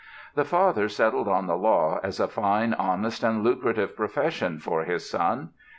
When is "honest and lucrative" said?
2.73-3.95